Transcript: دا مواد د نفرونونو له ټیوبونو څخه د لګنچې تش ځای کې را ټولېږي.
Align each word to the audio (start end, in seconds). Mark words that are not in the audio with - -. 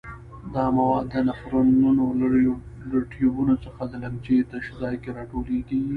دا 0.53 0.65
مواد 0.77 1.05
د 1.13 1.15
نفرونونو 1.27 2.03
له 2.91 2.99
ټیوبونو 3.11 3.55
څخه 3.65 3.81
د 3.91 3.93
لګنچې 4.03 4.35
تش 4.51 4.65
ځای 4.81 4.95
کې 5.01 5.09
را 5.15 5.23
ټولېږي. 5.31 5.81